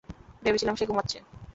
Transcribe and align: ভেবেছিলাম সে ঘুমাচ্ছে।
ভেবেছিলাম 0.43 0.75
সে 0.75 0.85
ঘুমাচ্ছে। 0.85 1.17